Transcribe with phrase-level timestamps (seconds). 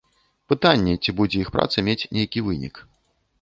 [0.53, 2.83] Пытанне, ці будзе іх праца мець нейкі вынік.